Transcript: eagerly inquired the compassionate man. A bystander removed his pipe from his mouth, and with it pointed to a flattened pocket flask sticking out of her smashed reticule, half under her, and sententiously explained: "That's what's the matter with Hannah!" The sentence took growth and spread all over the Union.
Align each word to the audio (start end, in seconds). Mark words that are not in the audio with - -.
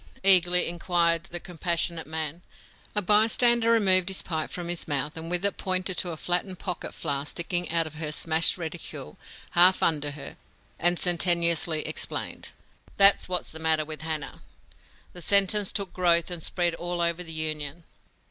eagerly 0.23 0.67
inquired 0.67 1.25
the 1.25 1.39
compassionate 1.39 2.07
man. 2.07 2.41
A 2.95 3.03
bystander 3.03 3.69
removed 3.69 4.07
his 4.09 4.23
pipe 4.23 4.49
from 4.49 4.67
his 4.67 4.87
mouth, 4.87 5.15
and 5.15 5.29
with 5.29 5.45
it 5.45 5.57
pointed 5.57 5.95
to 5.99 6.09
a 6.09 6.17
flattened 6.17 6.57
pocket 6.57 6.95
flask 6.95 7.29
sticking 7.33 7.69
out 7.69 7.85
of 7.85 7.93
her 7.93 8.11
smashed 8.11 8.57
reticule, 8.57 9.15
half 9.51 9.83
under 9.83 10.09
her, 10.09 10.37
and 10.79 10.97
sententiously 10.97 11.85
explained: 11.87 12.49
"That's 12.97 13.29
what's 13.29 13.51
the 13.51 13.59
matter 13.59 13.85
with 13.85 14.01
Hannah!" 14.01 14.41
The 15.13 15.21
sentence 15.21 15.71
took 15.71 15.93
growth 15.93 16.31
and 16.31 16.41
spread 16.41 16.73
all 16.73 16.99
over 16.99 17.23
the 17.23 17.31
Union. 17.31 17.83